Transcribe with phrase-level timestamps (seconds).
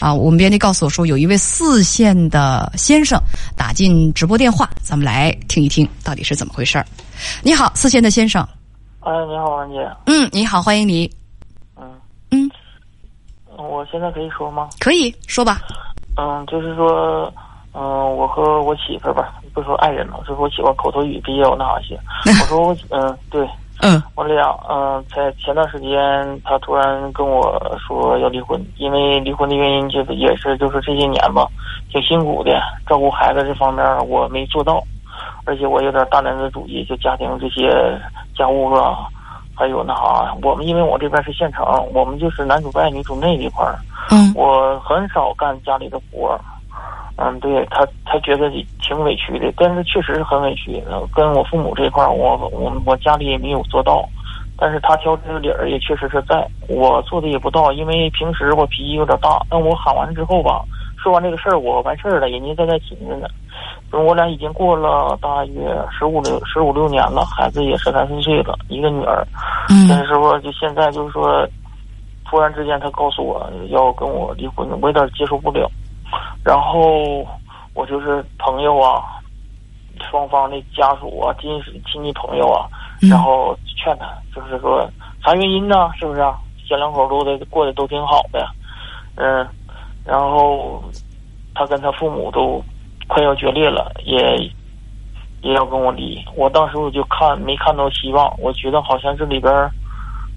[0.00, 3.20] 啊，我们编辑告诉我说，有一位四线的先生
[3.54, 6.86] 打进直播电话，咱们来听一听到底是怎么回事儿。
[7.42, 8.42] 你好，四线的先生。
[9.00, 9.88] 哎，你好，王姐。
[10.06, 11.10] 嗯，你好，欢迎你。
[11.76, 12.00] 嗯
[12.30, 12.50] 嗯，
[13.56, 14.70] 我现在可以说吗？
[14.78, 15.60] 可以说吧。
[16.16, 17.32] 嗯，就是说，
[17.74, 17.82] 嗯，
[18.16, 21.98] 我和我媳妇儿吧，不说爱人了，就是我媳妇儿口头语比较那啥些。
[22.42, 23.46] 我说我，嗯，对，
[23.82, 31.46] 嗯，我俩，嗯，在前段时间，他突然跟我说要离婚，因为离婚的原因就是也是就是这些年吧，
[31.90, 34.82] 挺辛苦的，照顾孩子这方面我没做到，
[35.44, 37.70] 而且我有点大男子主义，就家庭这些
[38.36, 39.06] 家务啊，
[39.54, 43.78] 还有那啥，我们因为我这边是县城，我们就是男主外女主内这块儿。
[44.12, 46.40] 嗯我很少干家里的活儿，
[47.22, 50.82] 嗯，对他，他觉得挺委屈的，但是确实是很委屈。
[51.14, 54.08] 跟我父母这块儿，我我我家里也没有做到，
[54.56, 59.38] 但是他挑这个理儿也确实是在，我做的也不到，因为平时我脾气有点大。
[59.50, 60.64] 但我喊完之后吧，
[60.96, 63.28] 说完这个事儿，我完事儿了，人家在那寻思呢。
[63.92, 69.26] 我俩已经过了大约十五六十五六年了，孩子也十三四岁了，一个女儿。
[69.68, 71.46] 嗯但嗯是说就现在就是说，
[72.24, 75.70] 突然之间他告诉我要跟我离婚，我有点接受不了。
[76.44, 77.26] 然后
[77.74, 79.02] 我就是朋友啊，
[80.10, 81.50] 双方的家属啊、亲
[81.90, 82.66] 亲戚朋友啊，
[83.02, 84.88] 嗯然后劝他，就是说
[85.24, 85.90] 啥原因呢？
[85.98, 86.38] 是不是啊？
[86.68, 88.48] 小两口都的过得都挺好的，
[89.16, 89.44] 嗯，
[90.04, 90.82] 然后
[91.52, 92.62] 他跟他父母都
[93.08, 94.36] 快要决裂了，也
[95.42, 96.24] 也要跟我离。
[96.36, 99.68] 我当时我就看没看到希望，我觉得好像这里边儿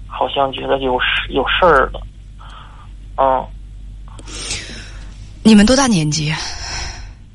[0.08, 2.00] 好像觉得有事有事儿了，
[3.16, 3.46] 嗯，
[5.44, 6.32] 你们多大年纪？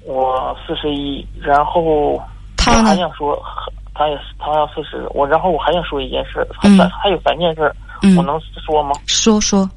[0.03, 2.19] 我四十一，然后
[2.57, 3.39] 他呢还想说，
[3.93, 7.71] 他也他要四十，我然后我还想说一件事，还嗯、还有三件事，
[8.01, 8.93] 嗯我能说吗？
[9.05, 9.69] 说说。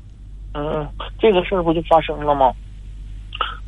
[0.55, 0.89] 嗯嗯，
[1.19, 2.51] 这个事儿不就发生了吗？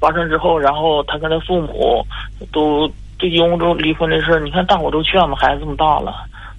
[0.01, 2.03] 发生之后，然后他跟他父母
[2.51, 6.15] 都对因为都离婚的事儿，你看大伙都劝嘛，孩子这么大了，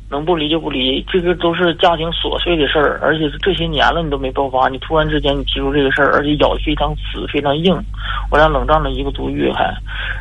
[0.10, 7.74] 能不离就不离，这个都是家庭琐碎的事儿，而且是这些年了你都没爆发，你突然之间你提出这个事儿，而且咬得非常死，非常硬，
[8.32, 9.74] 我俩冷战了一个多月还，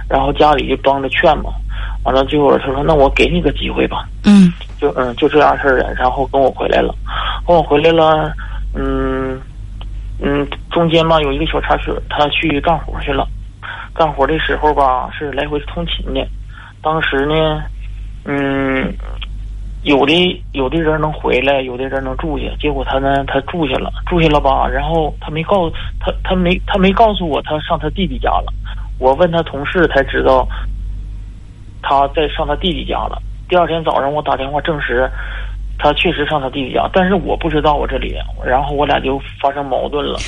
[0.09, 1.51] 然后家里就帮着劝嘛，
[2.05, 4.53] 完了最后他说那我给你个机会吧，嗯。
[4.81, 6.95] 就嗯就这样事儿的，然后跟我回来了，
[7.47, 8.31] 跟我回来了，
[8.75, 9.41] 嗯
[10.21, 13.27] 嗯，中间吧有一个小插曲，他去干活去了，
[13.95, 16.27] 干活的时候吧是来回通勤的，
[16.83, 17.63] 当时呢，
[18.25, 18.93] 嗯，
[19.85, 28.53] 有的有的人能回来，有的人能住下，结果他呢他住下了，住下了吧，然后他没告他他没他没告诉我他上他弟弟家了，
[28.99, 30.49] 我问他同事才知道
[31.83, 33.21] 他在上他弟弟家了。
[33.47, 35.07] 第二天早上我打电话证实，
[35.79, 40.19] 他确实上他弟弟家，但是我不知道我这里，然后我俩就发生矛盾了。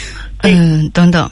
[0.42, 1.28] 嗯，等等，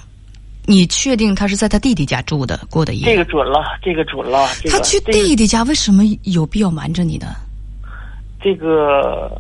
[0.65, 3.05] 你确定他是在他弟弟家住的过的夜？
[3.05, 4.49] 这个准了，这个准了。
[4.63, 7.27] 这个、他去弟弟家，为什么有必要瞒着你呢？
[8.45, 9.33] 这个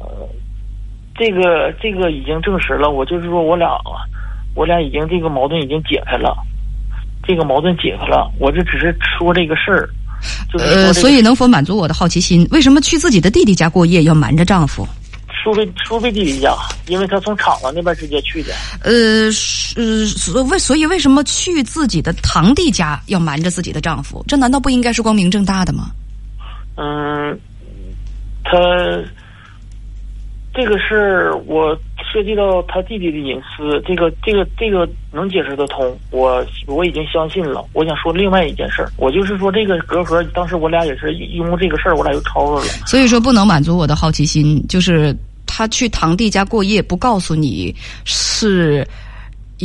[1.14, 3.68] 这个这个已经证实了，我就是说我俩
[4.54, 6.34] 我俩已经这个矛盾已经解开了，
[7.22, 9.90] 这个矛盾解开了，我这只是说这个事儿，
[10.58, 12.48] 呃，所以能否满足我的好奇心？
[12.50, 14.88] 为什么去自己的弟弟家过夜要瞒着丈夫？
[15.42, 16.54] 输给输给弟弟家，
[16.86, 24.24] 因为他从厂子那边直接去的，呃，是所为所以为什么去自己的堂弟家要瞒着自己的丈夫？
[24.26, 25.90] 这难道不应该是光明正大的吗？
[26.76, 27.38] 嗯，
[28.44, 29.02] 他
[30.54, 31.76] 这个事儿我
[32.12, 37.64] 涉及到他弟弟的隐私，这个这个这个能解释得通，我我已经相信了。
[37.72, 42.62] 我想说另外一件事儿，我就是说这个隔阂，当时我俩也是因为这个事儿，我俩又吵吵了。
[42.86, 47.74] 所以说不能满足我的好奇心，就是他去堂弟家过夜不告诉你
[48.04, 48.86] 是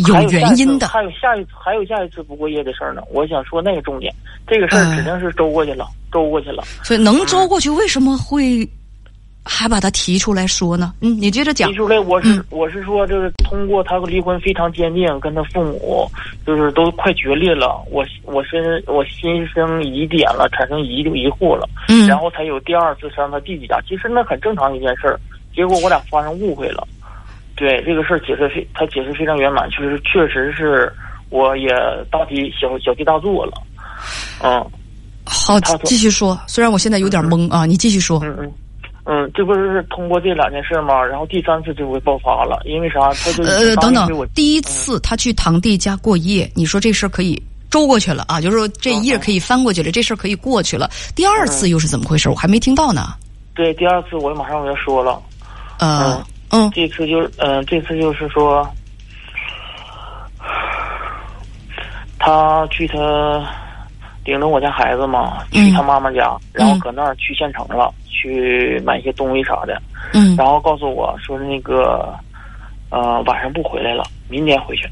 [0.08, 0.88] 有原因的。
[0.88, 3.02] 还有下一次，还有下一次不过夜的事儿呢。
[3.12, 4.14] 我想说那个重点，
[4.48, 6.64] 这个事儿嗯指定是周过去了，周过去了。
[6.84, 8.68] 所以能周过去，为什么会
[9.44, 10.94] 还把他提出来说呢？
[11.02, 11.76] 嗯，你接着讲提。
[11.76, 16.10] 出来，我是、嗯我是说，就是通过他离婚非常坚定，跟他父母
[16.46, 25.20] 就是都快决裂了，我我是我心生疑点了，产生疑疑惑了，嗯，然后才有第二次上他弟弟家，其实那很正常一件事儿，
[25.56, 26.88] 结果我俩发生误会了，
[27.60, 30.92] 对这个事儿解释非他解释非常圆满，确实确实是
[31.30, 31.68] 我也
[32.10, 33.54] 大题小小题大做了，
[34.42, 34.66] 嗯
[35.26, 36.40] 好继续说。
[36.48, 38.20] 虽然我现在有点懵啊，你继续说。
[38.24, 38.52] 嗯嗯。
[39.06, 41.04] 嗯，这不是通过这两件事吗？
[41.04, 43.12] 然后第三次就会爆发了，因为啥？
[43.14, 47.42] 他就呃，等等，第一次他去堂弟家过夜，你说这事儿可以
[47.72, 50.88] 周过去了啊，就是说这一页可以翻过去了，这事儿可以过去了。
[51.16, 52.30] 第二次又是怎么回事？
[52.30, 53.16] 我还没听到呢。
[53.56, 55.20] 对，第二次我马上我要说了，
[55.80, 58.68] 呃，嗯这次就是嗯、这次就是说，
[62.18, 62.98] 他去他
[64.26, 69.82] 领着我家孩子嘛，嗯去他妈妈家，然后嗯搁那儿去县城了，去买一些东西啥的，
[70.14, 72.14] 嗯然后告诉我说是那个，
[72.90, 74.88] 呃，晚上不回来了，明天回去。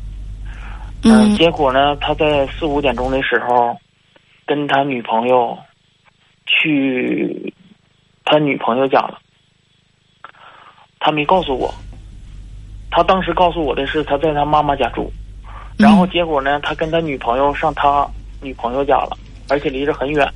[1.03, 3.77] 嗯结果呢，他在四五点钟的时候，
[4.45, 5.57] 跟他女朋友
[6.45, 7.53] 去
[8.25, 9.19] 他女朋友家了。
[10.99, 11.73] 他没告诉我，
[12.91, 15.11] 他当时告诉我的是他在他妈妈家住，
[15.77, 18.07] 然后结果呢，他跟他女朋友上他
[18.41, 19.17] 女朋友家了，
[19.49, 20.27] 而且离着很远。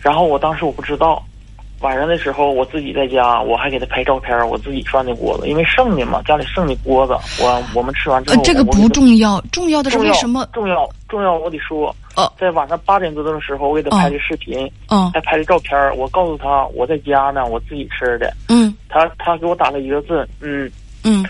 [0.00, 1.22] 然后我当时我不知道，
[1.80, 7.12] 晚上的时候我自己在家，我还给他拍照片，我自己涮的锅子，因为剩的嘛，家里剩的锅子，
[7.42, 10.48] 我我们吃完之后，呃这个不重要，重要的是为什么？
[10.52, 11.34] 重要重要？
[11.34, 15.94] 我得说，哦在晚上八点多钟的时候，我给他拍的视频，嗯还拍的照片儿。
[15.94, 18.32] 我告诉他我在家呢，我自己吃的。
[18.48, 20.70] 嗯他他给我打了一个字，嗯，
[21.04, 21.24] 嗯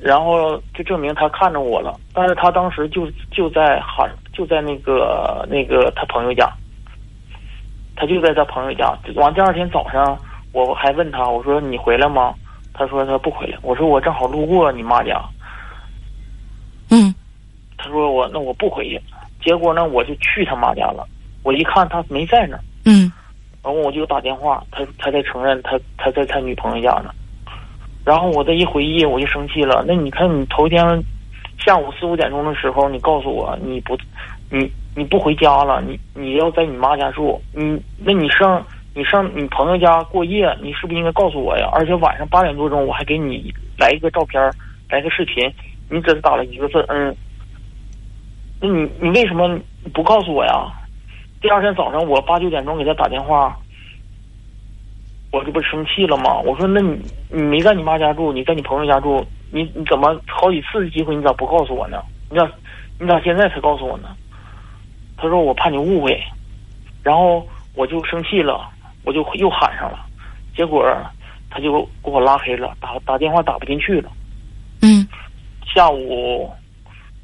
[0.00, 1.98] 然后就证明他看着我了。
[2.12, 6.52] 但是他当时就就在喊，就在那个那个他朋友家，
[7.96, 8.96] 他就在他朋友家。
[9.14, 10.16] 完第二天早上，
[10.52, 12.34] 我还问他，我说你回来吗？
[12.74, 13.56] 他说他不回来。
[13.62, 15.18] 我说我正好路过你妈家。
[16.90, 17.14] 嗯
[17.78, 19.00] 他说我那我不回去，
[19.46, 21.06] 结果呢我就去他妈家了。
[21.44, 23.12] 我一看他没在那儿，嗯
[23.62, 27.14] 然后我就打电话，他他才承认他他在他女朋友家呢。
[28.04, 29.84] 然后我这一回忆，我就生气了。
[29.86, 30.84] 那你看你头天
[31.64, 33.96] 下午四五点钟的时候，你告诉我你不
[34.50, 41.68] 你你不回家了，你你要在你妈家住，你那你上你上你朋友家过夜，你是不是应该告诉我呀？
[41.72, 44.42] 而且晚上八点多钟我还给你来一个照片，
[44.90, 45.48] 来个视频，
[45.88, 47.14] 你只是打了一个字嗯。
[48.60, 49.58] 那你你为什么
[49.92, 50.72] 不告诉我呀？
[51.40, 53.56] 第二天早上我八九点钟给他打电话，
[55.30, 56.38] 我这不生气了吗？
[56.40, 56.98] 我说那你
[57.30, 62.02] 你没在你妈家住，你在你朋友家住，你你怎么好几次的机会你咋不告诉我呢？
[62.30, 62.50] 你咋
[62.98, 64.08] 你咋现在才告诉我呢？
[65.18, 66.20] 他说我怕你误会，
[67.02, 68.68] 然后我就生气了，
[69.04, 70.04] 我就又喊上了，
[70.56, 70.84] 结果
[71.50, 74.10] 他就给我拉黑了，打打电话打不进去了。
[74.82, 75.06] 嗯
[75.74, 76.50] 下午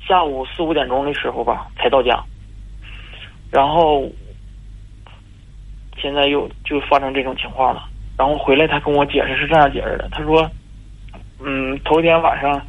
[0.06, 2.22] 下午四五点钟的时候吧，才到家。
[3.50, 4.08] 然后
[6.00, 7.84] 现在又就发生这种情况了。
[8.19, 10.49] 然后回来，他跟我解释是这样解释的，他说
[11.43, 12.60] ：“嗯，头一天晚上，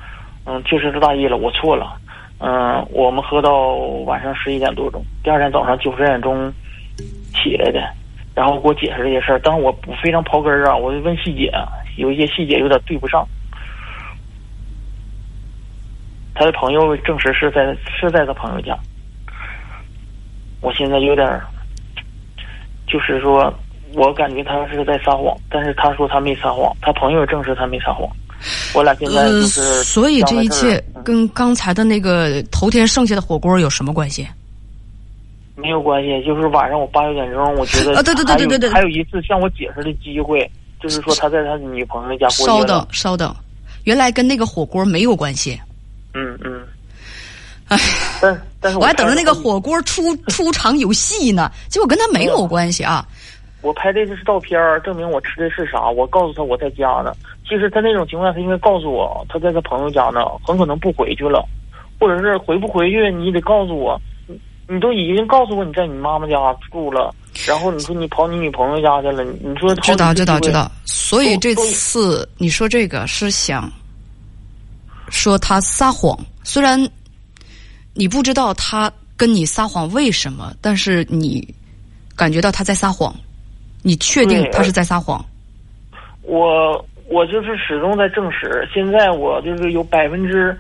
[0.46, 1.98] 嗯，确实是大意了，我错了。
[2.40, 3.74] 嗯，我们喝到
[4.06, 6.52] 晚上十一点多钟，第二天早上九十点钟
[7.34, 7.82] 起来的，
[8.34, 9.40] 然后给我解释这些事儿。
[9.44, 11.52] 但是我我非常刨根儿啊，我就问细节，
[11.98, 13.28] 有一些细节有点对不上。
[16.36, 18.78] 他的朋友证实是在是在他朋友家。
[20.62, 21.46] 我现在有点儿，
[22.88, 23.54] 就是说，
[23.94, 28.10] 我感觉他是在撒谎，但是他说他没撒谎，他朋友证实他没撒谎。
[28.74, 34.28] 我俩现在就呃，是、所以这一切嗯跟刚才的那个头天剩下的火锅有什么关系？
[35.56, 40.50] 没有关系，就是晚上我八九点钟，我觉得啊对对对对对对还有一次向我解释的机会，
[40.82, 43.36] 就是说他在他女朋友家过夜稍等，稍等，
[43.84, 45.60] 原来跟那个火锅没有关系。
[46.14, 46.62] 嗯嗯，
[47.68, 47.78] 唉，
[48.22, 53.06] 但但是我还等着那个火锅出出场有戏呢，结果跟他没有关系啊。
[53.62, 55.90] 我拍的这是照片儿，证明我吃的是啥。
[55.90, 57.14] 我告诉他我在家呢。
[57.48, 61.46] 其实他那种情况下，他应该告诉我他在他朋友家呢，很可能不回去了，
[62.00, 64.00] 或者是回不回去，你得告诉我。
[64.28, 66.36] 你你都已经告诉我你在你妈妈家
[66.72, 67.14] 住了，
[67.48, 70.52] 然后你说你跑你女朋友家去了，你说知道知道知。
[70.52, 73.72] 道，所以这次你说这个是想
[75.10, 76.90] 说他撒谎，虽然
[77.94, 81.48] 你不知道他跟你撒谎为什么，但是你
[82.16, 83.16] 感觉到他在撒谎，
[83.82, 85.24] 你确定他是在撒谎？
[86.24, 90.58] 我我就是始终在证实，现在我就是有百分之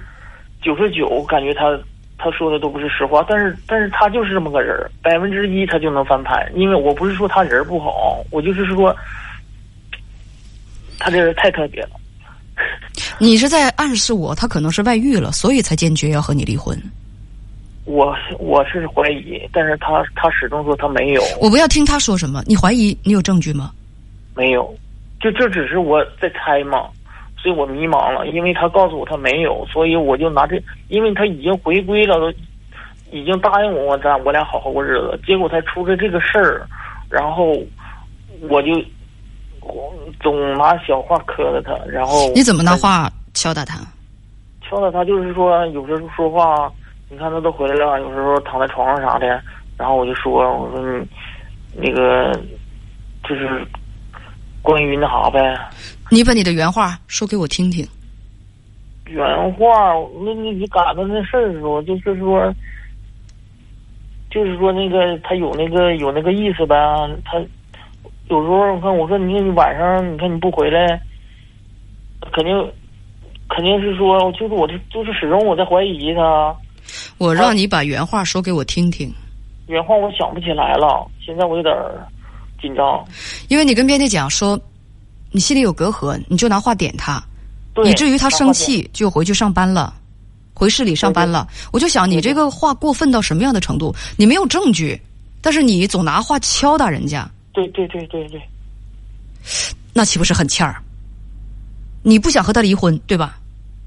[0.61, 1.79] 九十九感觉他
[2.17, 6.51] 他说的都不是实话，但是但是他就是这么个人儿，百分之一他就能翻盘。
[6.55, 8.95] 因为我不是说他人儿不好，我就是说
[10.99, 11.91] 他这人太特别了。
[13.19, 16.77] 你是在暗示我他可能是外遇了，所以才坚决要和你离婚。
[17.85, 23.71] 我我是怀疑，但是他他始终说他没有我不要听他说什么，你怀疑你有证据吗？
[24.35, 24.73] 没有，
[25.19, 26.87] 就这只是我在猜嘛，
[27.37, 32.31] 所以我迷茫了，因为他告诉我他没有，所以我就拿这，因为他已经回归了，都
[33.11, 36.65] 已经答应我我咱我俩好好过日子，结果他出了这个事儿，
[37.09, 37.53] 然后
[38.49, 38.81] 我就我
[40.19, 43.79] 总拿小话磕着他，然后你怎么拿话敲打他？
[44.61, 46.71] 敲打他，就是说有时候说话，
[47.09, 49.27] 你看他都回来了，有时候躺在床上啥的，
[49.77, 51.07] 然后我就说，我说你
[51.75, 52.31] 那个
[53.27, 53.65] 就是
[54.61, 55.55] 关于那啥呗，
[56.09, 57.87] 你把你的原话说给我听听。
[59.07, 59.93] 原话，
[60.23, 62.51] 那你你赶到那事儿的时候，就是说，
[64.31, 66.75] 就是说那个他有那个有那个意思呗，
[67.25, 67.37] 他
[68.29, 70.99] 有时候我看我说你看你晚上你看你不回来，
[72.31, 72.53] 肯定
[73.49, 76.55] 肯定是说就是我这就是始终我在怀疑他。
[77.17, 79.13] 我让你把原话说给我听听。
[79.67, 81.73] 原话我想不起来了，现在我有点
[82.61, 83.03] 紧张。
[83.47, 84.59] 因为你跟编辑讲说，
[85.31, 87.23] 你心里有隔阂，你就拿话点他，
[87.85, 89.93] 以至于他生气就回去上班了，
[90.53, 91.47] 回市里上班了。
[91.71, 93.95] 我就想你这个话过分到什么样的程度？
[94.17, 94.99] 你没有证据，
[95.41, 98.41] 但是你总拿话敲打人家，对对对对对
[99.93, 100.81] 那岂不是很欠儿？
[102.01, 103.37] 你不想和他离婚，对吧？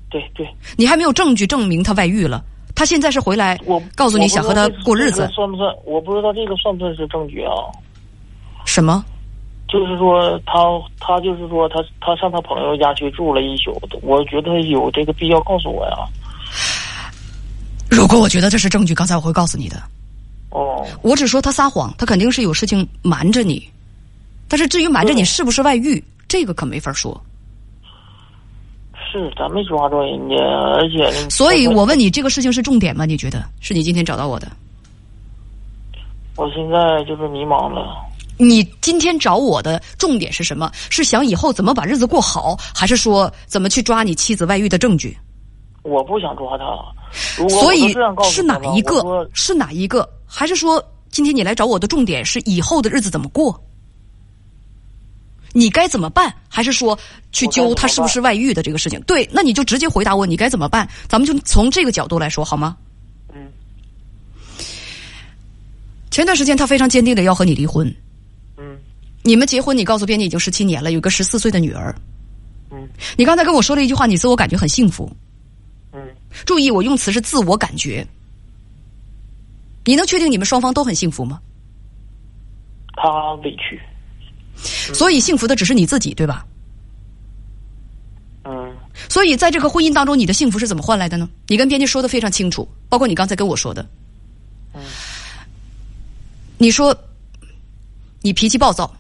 [0.09, 2.43] 对对，你还没有证据证明他外遇了，
[2.75, 5.75] 他现在是回来我告诉你想和他过日子这，算不算？
[5.85, 7.53] 我不知道这个算不算是证据啊？
[8.65, 9.05] 什么？
[9.69, 10.63] 就是说他
[11.01, 15.97] 他就是说他他上他朋友家去住了一宿，我觉得有这个必要告诉我呀。
[17.91, 19.83] 如果我觉得这是证据，刚才我会告诉你的。
[20.50, 23.69] 哦，我只说他撒谎，他肯定是有事情瞒着你。
[24.49, 27.21] 但是至于瞒着你是不是外遇，这个可没法说。
[29.12, 33.05] 是咱没抓着人家，而且所以我问你，这个事情是重点吗？
[33.05, 34.50] 你觉得是你今天找到我的？
[36.37, 37.97] 我现在就是迷茫了。
[38.38, 40.71] 你今天找我的重点是什么？
[40.91, 45.17] 是想以后怎么把日子过好，还是说怎么去抓你妻子外遇的证据？
[45.83, 46.65] 我不想抓他，
[47.49, 49.29] 所以是哪一个？
[49.33, 50.07] 是哪一个？
[50.26, 53.62] 还是说今天你来找我的重点是以后的日子怎么过？
[55.52, 56.35] 你该怎么办？
[56.49, 56.99] 还是说
[57.33, 59.00] 去揪他是不是外遇的这个事情？
[59.06, 60.87] 对，那你就直接回答我，你该怎么办？
[61.09, 62.76] 咱们就从这个角度来说好吗？
[63.33, 63.49] 嗯
[66.11, 67.95] 前段时间他非常坚定的要和你离婚，
[68.59, 68.76] 嗯
[69.23, 71.95] 你们结婚，你告诉编辑已经十七年了，有个十四岁的女儿。
[72.71, 75.11] 嗯你刚才跟我说了一句话，你自我感觉很幸福。
[75.92, 76.00] 嗯，
[76.45, 78.06] 注意，我用词是自我感觉。
[79.87, 81.40] 你能确定你们双方都很幸福吗？
[82.95, 83.81] 他委屈。
[84.95, 86.45] 所以幸福的只是你自己，对吧？
[88.45, 88.76] 嗯
[89.09, 91.28] 所以在这个婚姻当中，你的幸福是怎么换来的呢？
[91.49, 93.87] 你跟编辑说的非常清楚，包括你刚才跟我说的。
[94.75, 94.81] 嗯
[96.59, 96.97] 你说
[98.23, 98.90] 你脾气暴躁，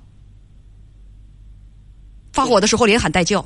[2.32, 3.42] 发火的时候连喊带叫，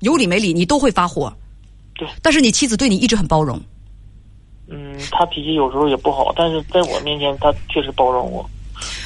[0.00, 1.32] 有理没理你都会发火。
[1.94, 2.08] 对。
[2.20, 3.64] 但是你妻子对你一直很包容，嗯，
[5.10, 8.48] 他脾气有时候也不好，但是在我面前他确实包容我。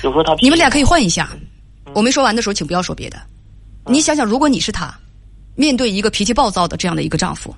[0.02, 1.28] 有时候他脾气你们俩可以换一下。
[1.32, 1.40] 嗯
[1.94, 3.20] 我没说完的时候，请不要说别的。
[3.86, 4.92] 你想想，如果你是他，
[5.54, 7.54] 面对一个脾气暴躁的这样的一个丈夫，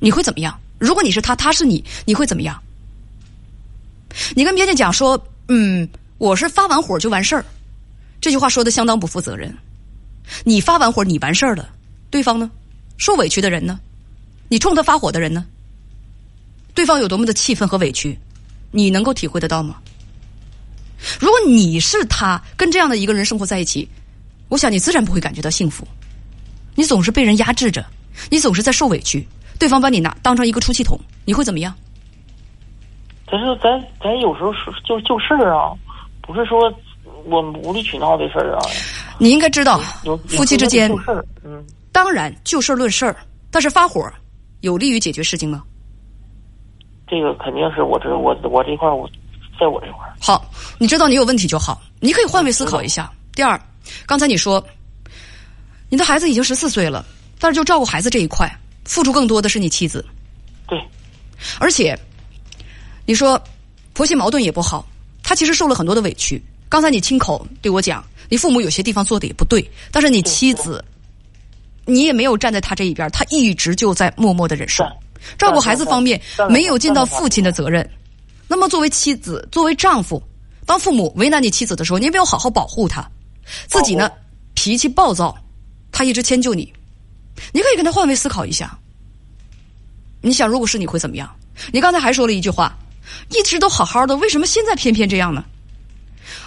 [0.00, 0.58] 你会怎么样？
[0.78, 2.60] 如果你是他，他是你，你会怎么样？
[4.34, 5.88] 你跟别人讲说，嗯，
[6.18, 7.44] 我是发完火就完事儿，
[8.20, 9.54] 这句话说的相当不负责任。
[10.42, 11.68] 你发完火，你完事儿了，
[12.10, 12.50] 对方呢？
[12.96, 13.78] 受委屈的人呢？
[14.48, 15.44] 你冲他发火的人呢？
[16.74, 18.18] 对方有多么的气愤和委屈，
[18.70, 19.76] 你能够体会得到吗？
[21.20, 23.88] 如果你是他，跟这样的一个人生活在一起，
[24.48, 25.86] 我想你自然不会感觉到幸福。
[26.74, 27.84] 你总是被人压制着，
[28.30, 29.26] 你总是在受委屈，
[29.58, 31.74] 对方把你拿当成一个出气筒，你会怎么样？
[33.26, 35.72] 但是咱咱有时候说就就事儿啊，
[36.22, 36.72] 不是说
[37.24, 38.60] 我们无理取闹的事儿啊。
[39.18, 39.78] 你应该知道，
[40.26, 40.90] 夫妻之间
[41.44, 43.16] 嗯，当然就事论事儿，
[43.50, 44.10] 但是发火
[44.60, 45.62] 有利于解决事情吗？
[47.06, 49.08] 这个肯定是我这我我这块儿我
[49.60, 53.12] 在我这块儿，好，你知道你有问题就好，你可以换位思考一下。
[53.34, 53.60] 第二，
[54.06, 54.64] 刚才你说
[55.88, 57.04] 你的孩子已经十四岁了，
[57.38, 58.50] 但是就照顾孩子这一块，
[58.84, 60.04] 付出更多的是你妻子。
[60.66, 60.82] 对，
[61.60, 61.96] 而且
[63.04, 63.40] 你说
[63.92, 64.84] 婆媳矛盾也不好，
[65.22, 66.42] 她其实受了很多的委屈。
[66.68, 70.84] 刚才你亲口对我讲，你父母有些地方做的也不对，但是你妻子，
[71.84, 74.92] 你也没有站在她这一边，她一直就在默默的忍受站。
[75.38, 77.88] 照顾孩子方面没有尽到父亲的责任，
[78.48, 80.22] 那么作为妻子，作为丈夫，
[80.66, 83.04] 当父母为难你妻子的时候，你也没有好好保护她，
[83.66, 84.10] 自己呢
[84.54, 85.36] 脾气暴躁，
[85.92, 86.72] 她一直迁就你，
[87.52, 88.78] 你可以跟他换位思考一下。
[90.20, 91.30] 你想，如果是你会怎么样？
[91.72, 92.76] 你刚才还说了一句话，
[93.30, 95.44] 一直都好好的，为什么现在偏偏这样呢？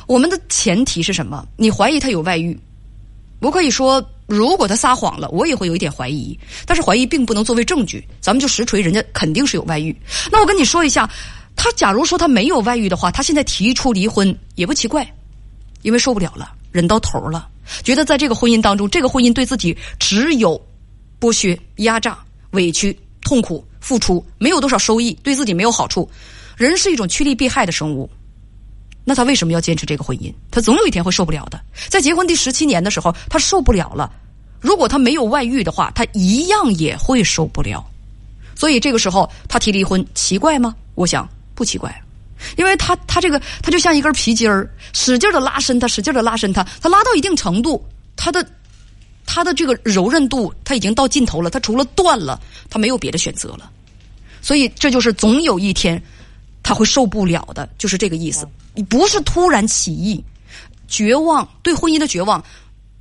[0.08, 1.48] 我们的前提是什么？
[1.56, 2.60] 你怀疑他有外遇，
[3.40, 9.96] 我可以说，如果他撒谎了，我也会有一点怀疑，但是怀疑并不能作为证据，咱们就实锤人家肯定是有外遇。
[10.30, 11.10] 那我跟你说一下，
[11.56, 15.10] 他假如说他没有外遇的话，他现在提出离婚也不奇怪，
[15.82, 17.48] 因为受不了了，忍到头了，
[17.84, 20.62] 觉得在这个婚姻当中，这个婚姻对自己只有
[21.20, 22.20] 剥削、压榨、
[22.52, 26.10] 委屈、痛苦、付出，没有多少收益，对自己没有好处。
[26.58, 28.10] 人是一种趋利避害的生物，
[29.10, 30.34] 那他为什么要坚持这个婚姻？
[30.52, 31.58] 他总有一天会受不了的。
[31.88, 34.12] 在结婚第十七年的时候，他受不了了。
[34.60, 37.82] 如果他没有外遇的话，他一样也会受不了。
[38.54, 40.76] 所以这个时候他提离婚，奇怪吗？
[40.96, 42.04] 我想不奇怪，
[42.58, 47.82] 因为他他这个他就像一根皮筋儿，使劲的拉伸它，使劲的拉伸它，它拉到一定程度，
[48.18, 48.46] 它的
[49.26, 52.38] 它的这个柔韧度，它已经到尽头了，它除了断了，
[52.70, 53.72] 它没有别的选择了。
[54.42, 56.02] 所以这就是总有一天
[56.68, 58.46] 他会受不了的，就是这个意思。
[58.76, 60.22] 你不是突然起义，
[60.90, 62.44] 绝望对婚姻的绝望，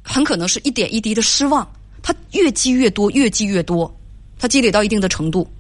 [0.05, 1.69] 很可能是一点一滴的失望。
[2.01, 3.93] 他越积越多，越积越多，
[4.39, 5.51] 他积累到一定的程度，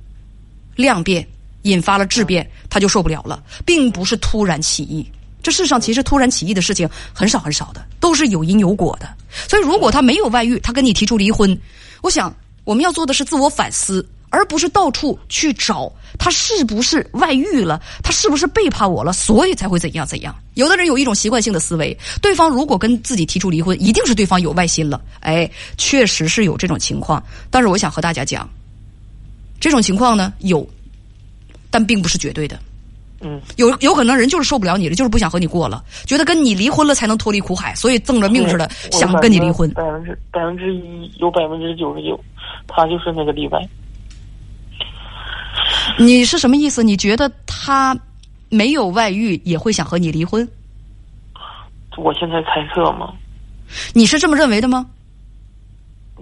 [0.77, 1.27] 量变
[1.63, 5.05] 引发了质变，他就受不了了，并不是突然起义。
[5.43, 9.13] 这世上其实突然起义的事情很少很少的，都是有因有果的。
[9.49, 11.59] 所以如果他没有外遇，他跟你提出离婚，
[12.03, 12.33] 我想
[12.63, 14.09] 我们要做的是自我反思。
[14.30, 20.35] 而不是到处去找他是不是外遇了，他是不是背叛我了，所以才会怎样怎样。
[20.54, 25.00] 有的人有一种习惯性的思维，对方如果跟自己提出离婚，一定是对方有外心了。
[25.21, 27.23] 哎，确实是有这种情况。
[27.50, 28.49] 但是我想和大家讲，
[29.61, 30.66] 这种情况呢有，
[31.71, 32.59] 但并不是绝对的。
[33.21, 39.71] 嗯，有有可能人就是受不了你了，就是不想和你过了，觉得跟你离婚了才能脱离苦海，所以挣着命似的想跟你离婚。
[39.71, 42.18] 百分之百分之一有百分之九十九，
[42.66, 43.59] 他就是那个例外。
[45.99, 46.83] 你是什么意思？
[46.83, 47.99] 你觉得他
[48.49, 50.47] 没有外遇也会想和你离婚？
[51.97, 53.12] 我现在猜测嘛。
[53.95, 54.87] 你是这么认为的吗？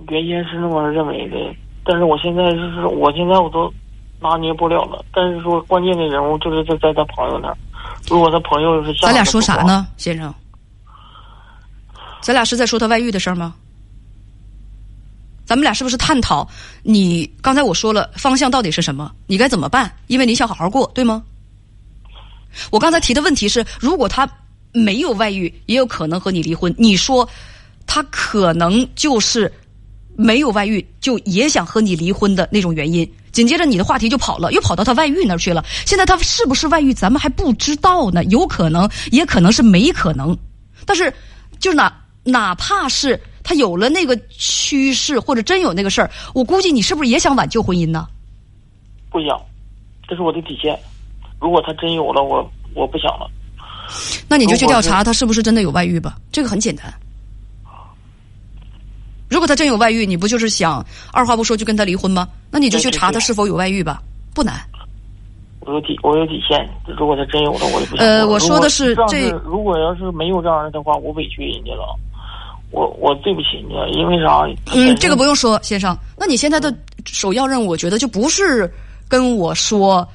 [0.09, 1.37] 原先是那么认为的，
[1.85, 3.73] 但是我现在就是我现在我都
[4.21, 5.04] 拿捏不了了。
[5.12, 7.57] 但是说关键的人物就是在在他朋友那儿，
[8.09, 10.33] 如果他朋友是咱俩说啥呢，先生？
[12.21, 13.54] 咱俩是在说他外遇的事儿吗？
[15.47, 16.49] 咱们俩是不是探讨
[16.83, 19.13] 你刚才我说了方向到底是什么？
[19.27, 19.93] 你该怎么办？
[20.07, 21.23] 因为你想好好过，对吗？
[22.71, 24.29] 我刚才提的问题是，如果他
[24.73, 26.75] 没有外遇，也有可能和你离婚。
[26.79, 27.29] 你说
[27.87, 29.53] 他可能就是
[30.17, 33.09] 没有外遇，就也想和你离婚的那种原因。
[33.33, 35.65] 紧接着你的话题就跑了，又跑到他外遇那儿去了。
[35.85, 38.23] 现在他是不是外遇，咱们还不知道呢。
[38.25, 40.37] 有可能，也可能是没可能。
[40.87, 41.13] 但是，
[41.59, 43.21] 就哪哪怕是。
[43.45, 48.09] 他有了那个趋势，或者真有那个事儿，我估计你是不是也想挽救婚姻呢？
[49.11, 49.41] 不想，
[50.09, 50.76] 这是我的底线。
[51.41, 53.30] 如果他真有了，我我不想了。
[54.28, 56.93] 那你就去调查他是不是真的有外遇吧，这个很简单。
[59.28, 62.26] 如果他真有外遇，你不就是想二话不说就跟他离婚吗？
[62.50, 64.02] 那你就去查他是否有外遇吧，
[64.35, 64.54] 不难。
[65.61, 66.69] 我有底，我有底线。
[66.99, 68.07] 如果他真有了，我就不想。
[68.07, 71.99] 呃，我说的是这，如果要是没有这样的话，我委屈人家了。
[72.75, 74.43] 我我对不起你，因为啥？
[74.75, 75.97] 嗯，这个不用说，先生。
[76.19, 78.69] 那你现在的首要任务，我觉得就不是
[79.08, 80.06] 跟我说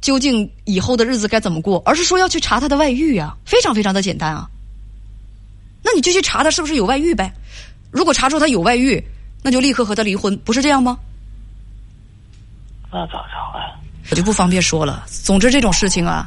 [0.00, 4.48] 究竟以后的日子该怎么过，而是说要去查他的外遇啊，非常非常的简单啊。
[5.82, 7.30] 那你就去查他是不是有外遇呗。
[7.90, 9.02] 如果查出他有外遇，
[9.42, 10.98] 那就立刻和他离婚，不是这样吗？
[12.90, 13.76] 那咋查呀？
[14.10, 15.04] 我就不方便说了。
[15.06, 16.26] 总之这种事情啊，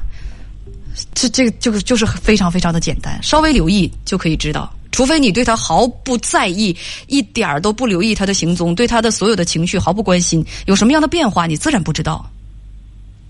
[1.16, 4.72] 这这个就就是非常非常的简单，稍微留意就可以知道。
[4.92, 6.76] 除非你对他毫不在意，
[7.08, 12.30] 一点儿都不留意他的行踪，对他的所有的情绪毫不关心，有什么样的变化你自然不知道。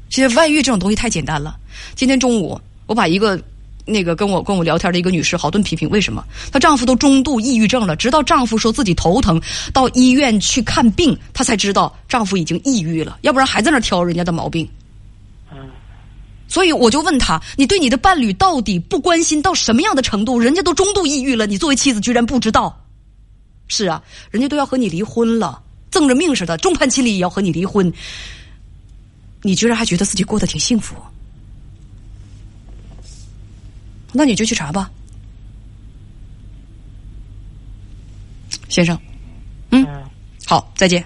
[0.10, 1.56] 其实外遇这种东西太简单了。
[1.95, 3.39] 今天中午我把一个
[3.86, 6.24] 那个跟我跟我聊天的一个女士好顿批评，为什么？
[6.52, 9.39] 她丈夫都中度抑郁症了，直到丈夫说自己头疼，
[9.72, 14.67] 到医院去看病，她才知道丈夫已经抑郁了，要不然还在那挑人家的毛病。
[16.50, 20.40] 所以我就问他：“你对你的伴侣到底不关心到什么样的程度？
[20.40, 22.86] 人家都中度抑郁了，你作为妻子居然不知道？
[23.68, 27.94] 是啊，人家都要和你离婚了，赠着命似的，众叛亲离也要和你离婚，
[29.44, 30.96] 你居然还觉得自己过得挺幸福？
[34.12, 34.90] 那你就去查吧，
[38.70, 39.00] 先生。
[39.70, 39.86] 嗯，
[40.48, 41.02] 好，再见。”